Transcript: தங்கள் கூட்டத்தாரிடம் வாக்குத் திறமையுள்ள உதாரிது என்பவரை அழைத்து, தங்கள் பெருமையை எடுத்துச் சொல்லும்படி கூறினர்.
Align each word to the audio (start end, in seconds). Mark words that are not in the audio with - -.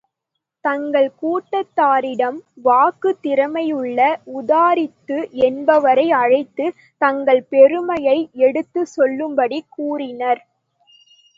தங்கள் 0.65 1.09
கூட்டத்தாரிடம் 1.21 2.37
வாக்குத் 2.63 3.19
திறமையுள்ள 3.21 3.99
உதாரிது 4.37 5.17
என்பவரை 5.45 6.11
அழைத்து, 6.21 6.65
தங்கள் 7.01 7.43
பெருமையை 7.49 8.17
எடுத்துச் 8.41 8.91
சொல்லும்படி 8.95 9.59
கூறினர். 9.69 10.41